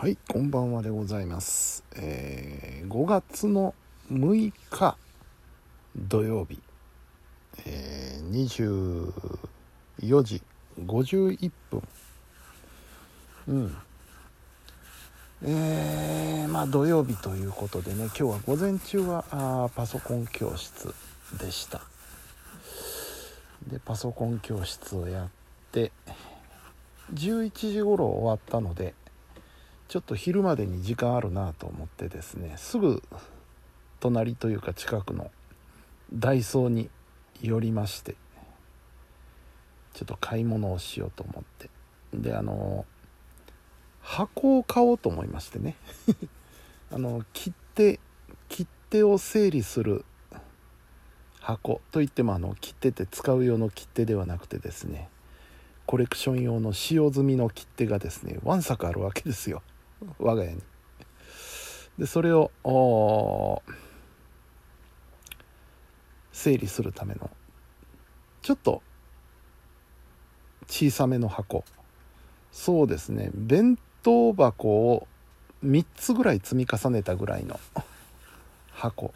[0.00, 3.74] はいこんばんはでございます、えー5月の
[4.10, 4.96] 6日
[5.94, 6.58] 土曜日、
[7.66, 9.12] えー
[10.00, 10.42] 24時
[10.86, 11.82] 51分
[13.46, 13.76] うん。
[15.44, 20.94] えーまあ土曜日ということでね今日は午前中はあパソコン教室
[21.38, 21.82] でした。
[23.70, 25.28] でパソコン教室をやっ
[25.72, 25.92] て
[27.12, 28.94] 11時頃終わったので
[29.90, 32.54] ちょっと昼までに時間あるなと思ってですね。
[32.56, 33.02] すぐ
[33.98, 35.32] 隣というか近くの
[36.14, 36.88] ダイソーに
[37.42, 38.14] 寄りまして
[39.92, 41.70] ちょっと買い物をしようと思って。
[42.14, 42.86] であの
[44.00, 45.74] 箱を買おうと思いましてね。
[46.94, 47.98] あの切手
[48.48, 50.04] 切手を整理する
[51.40, 55.08] 箱といってもあの切手って使う用の切手ではなくてですね
[55.86, 59.64] コレクション用の使用済みの切手がですねわんさかあるわけですよ。
[60.18, 60.62] 我が家に。
[61.98, 62.50] でそれを
[66.32, 67.28] 整理するための
[68.40, 68.82] ちょっと
[70.66, 71.64] 小さめの箱。
[72.52, 73.30] そうですね。
[73.34, 75.06] 弁当箱を
[75.64, 77.60] 3つぐらい積み重ねたぐらいの
[78.72, 79.12] 箱。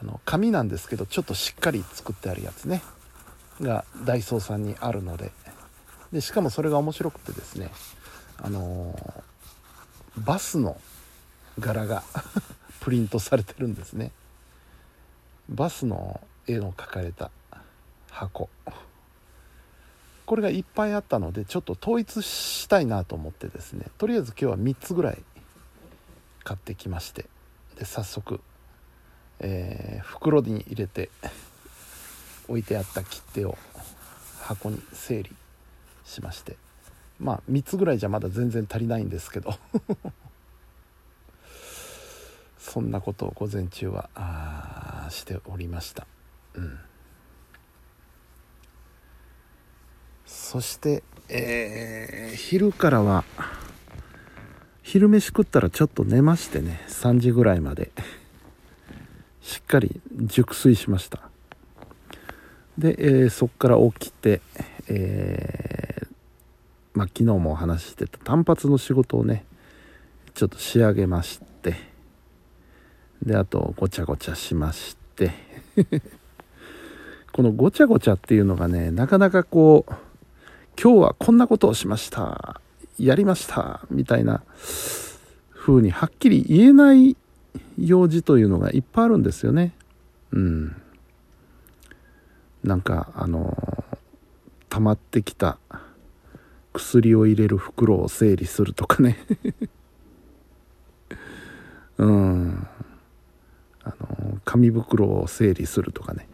[0.00, 2.82] あの紙なんですけどちょっとしっかり作ってあるやつね。
[3.60, 5.32] がダイソーさんにあるので。
[6.12, 7.70] でしかもそれが面白くてですね。
[8.40, 9.37] あのー
[10.18, 10.80] バスの
[11.58, 12.02] 柄が
[12.80, 14.12] プリントされてるんですね。
[15.48, 17.30] バスの絵の描かれた
[18.10, 18.48] 箱。
[20.26, 23.86] これがいっぱいあったのでちょっと統一したいなと思ってですね。
[23.96, 25.22] とりあえず今日は3つぐらい
[26.44, 27.26] 買ってきまして。
[27.76, 28.40] で早速、
[29.38, 31.10] えー袋に入れて
[32.48, 33.56] 置いてあった切手を
[34.42, 35.34] 箱に整理
[36.04, 36.56] しまして。
[37.18, 39.54] まあ3つぐらいじゃまだ全然足りないんですけど。
[42.58, 46.06] そんなことを午前中はあしておりました。
[46.54, 46.78] うん。
[50.26, 53.24] そして、えー昼からは
[54.82, 56.80] 昼飯食ったらちょっと寝ましてね。
[56.88, 57.90] 3時ぐらいまで。
[59.40, 61.30] しっかり熟睡しました。
[62.76, 64.42] で、えーそっから起きて、
[64.88, 65.77] えー
[66.98, 69.44] まあ、昨日もお話ししてた単発の仕事をね
[70.34, 71.76] ちょっと仕上げまして。
[73.22, 75.30] であとごちゃごちゃしまして。
[77.32, 79.92] このごちゃごちゃっていうのがねなかなかこう
[80.80, 82.60] 今日はこんなことをしました。
[82.98, 83.86] やりました。
[83.92, 84.42] みたいな
[85.54, 87.16] 風にはっきり言えない
[87.78, 89.72] 用事というのがいっぱいあるんですよね。
[90.32, 90.82] うん。
[92.64, 93.56] なんかあの
[94.68, 95.58] 溜まってきた
[96.78, 99.18] 薬を入れる袋を整理するとかね。
[101.98, 102.66] うん。
[103.82, 106.28] あの紙袋を整理するとかね。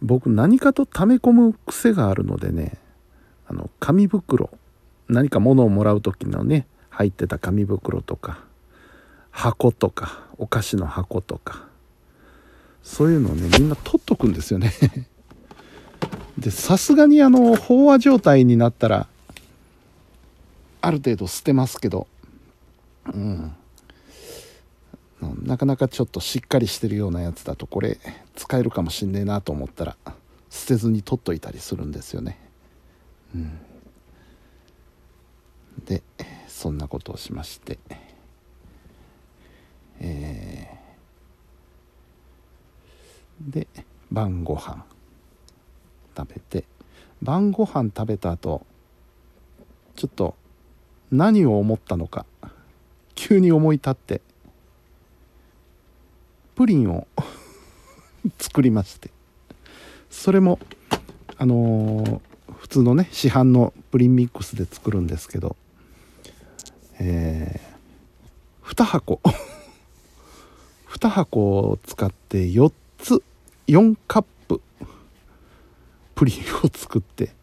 [0.00, 2.78] 僕何かと溜め込む癖があるのでね。
[3.46, 4.50] あの紙袋。
[5.08, 8.38] 何か物をもらう時のね入ってた紙袋とか
[9.30, 11.66] 箱とかお菓子の箱とか。
[12.82, 14.72] そういうのをねみんな取っとくんですよね。
[16.38, 19.06] でさすがにあの飽和状態になったら
[20.82, 22.06] ある程度捨てますけど。
[23.06, 23.54] うん。
[25.42, 27.98] なかなかちょっとしっかりしてるようなやつだとこれ
[28.34, 29.96] 使えるかもしんねえなと思ったら
[30.50, 32.38] 捨てずに取っといたりするんですよね。
[33.34, 33.58] うん。
[35.86, 36.02] で
[36.48, 37.78] そんなことをしまして。
[40.00, 43.50] えー。
[43.50, 43.68] で
[44.10, 44.84] 晩ご飯
[46.16, 46.64] 食べて。
[47.22, 48.66] 晩ご飯食べた後
[49.94, 50.34] ちょっと
[51.12, 52.26] 何を思ったのか
[53.14, 54.20] 急に思い立って
[56.56, 57.06] プリンを
[58.38, 59.10] 作りまして
[60.10, 60.58] それも
[61.38, 62.20] あのー
[62.58, 65.56] 普通のね市販のプリンミックスで作るんですけど
[67.04, 69.20] えー、2箱。
[70.86, 73.22] 2箱を使って4つ
[73.66, 74.60] 4カップ
[76.14, 77.34] プリンを作って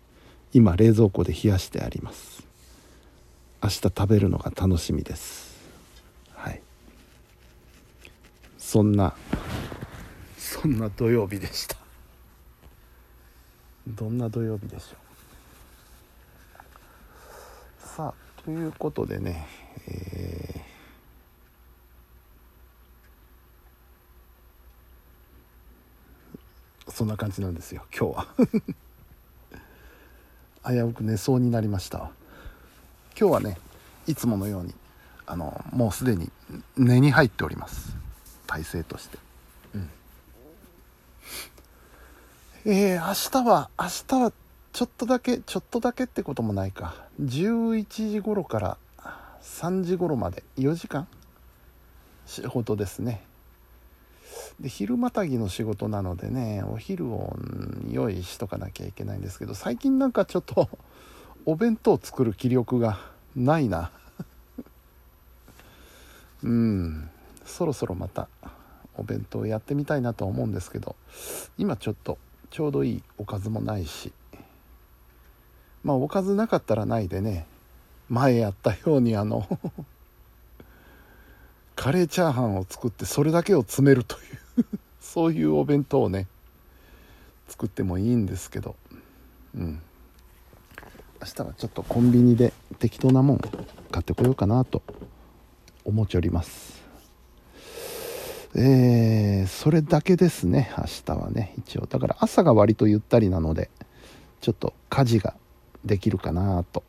[0.54, 2.48] 今冷蔵庫で冷やしてあります。
[3.61, 5.56] 明日食べるのが楽しみです。
[6.33, 6.61] はい。
[8.57, 9.13] そんな
[10.38, 11.75] そんな土曜日でした。
[13.88, 14.95] どんな土曜日でしょ
[17.83, 17.88] う。
[17.88, 19.47] さあということでね、
[19.88, 20.59] えー
[27.00, 28.27] そんな感じなんですよ今日は。
[30.69, 32.12] 危うく寝そうになりました。
[33.17, 33.57] 今日はね
[34.07, 34.73] いつものように
[35.25, 36.31] あのもうすでに
[36.75, 37.95] 根に入っております。
[38.47, 39.19] 体勢として、
[39.75, 39.89] うん。
[42.65, 44.33] えー、明日は明日は
[44.73, 46.95] ちょっとだけちょっとだけってこともないか。
[47.21, 48.77] 11時頃から
[49.44, 51.07] 3時頃まで4時間？
[52.25, 53.23] 仕事ですね。
[54.59, 57.35] で昼またぎの仕事なのでねお昼を
[57.89, 60.69] 用意しとかなきゃいけないんですけど最近なんかちょっと
[61.50, 63.00] お弁当を作る気力が
[63.36, 63.90] ないな。
[66.44, 67.10] うん。
[67.44, 68.30] そろそろまた
[68.96, 70.96] お弁当やってみたいなと思うんですけど。
[71.57, 72.19] 今ちょっと
[72.51, 74.13] ちょうどいいおかずもないし。
[75.84, 77.48] まあおかずなかったらないでね。
[78.10, 79.48] 前やったようにあの
[81.75, 84.19] カレーチャーハンを作ってそれだけを詰めるとい
[84.60, 84.66] う
[85.01, 86.28] そういうお弁当をね
[87.48, 88.75] 作ってもいいんですけど。
[89.56, 89.81] うん。
[91.21, 93.39] 明日はちょっとコンビニで適当なもん
[93.92, 94.81] 買ってこようかなと
[95.83, 96.80] 思っております。
[98.56, 100.71] えー、それだけですね。
[100.77, 101.54] 明日はね。
[101.57, 101.86] 一応。
[101.88, 103.69] だから朝が割とゆったりなので
[104.39, 105.36] ちょっと家事が
[105.83, 106.83] できるかなと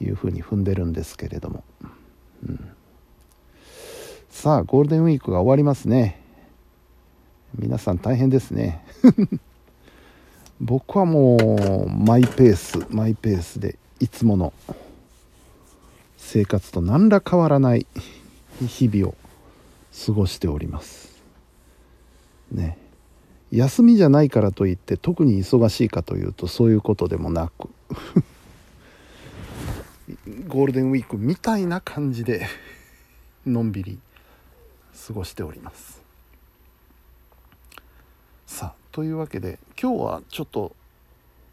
[0.00, 1.64] いうふうに踏んでるんですけれども、
[2.46, 2.70] うん、
[4.28, 6.20] さあゴールデンウィークが終わりますね。
[7.58, 8.84] 皆さん大変ですね。
[10.60, 11.36] 僕はも
[11.86, 14.52] うマイペースマイペースでいつもの
[16.16, 17.86] 生活と何ら変わらない
[18.66, 19.14] 日々を
[20.06, 21.22] 過ごしております。
[22.50, 22.76] ね。
[23.50, 27.68] 休みじゃないからといって特に忙しいかというとそういうことでもなく。
[30.48, 32.46] ゴールデンウィークみたいな感じで
[33.46, 33.98] のんびり
[35.06, 36.02] 過ごしております。
[38.46, 40.74] さあというわけで今日はちょっと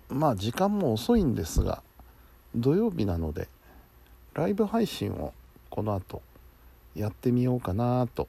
[0.09, 1.83] まあ時間も遅いんですが
[2.55, 3.47] 土曜日なので
[4.33, 5.31] ライブ配信を
[5.69, 6.23] この後
[6.95, 8.27] やってみようかなと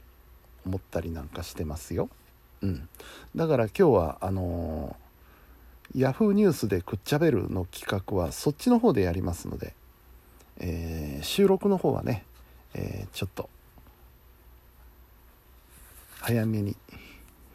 [0.66, 2.10] 思ったりなんかしてますよ。
[2.60, 2.88] うん、
[3.34, 9.74] だから今日はあのー、ヤフーニュースでくっちゃべるの企画はそっちの方でやりますので、
[10.58, 12.24] えー、収録の方はね、
[12.74, 13.48] えー、ちょっと
[16.20, 16.76] 早めに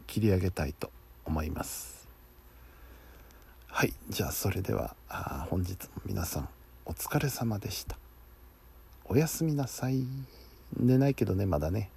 [0.07, 0.89] 切り上げたいと
[1.25, 2.00] 思います
[3.81, 6.49] はいじゃあそれではあ本日も皆さん
[6.85, 7.97] お疲れ様でした。
[9.05, 10.03] おやすみなさい。
[10.79, 11.89] 寝ないけどねまだね。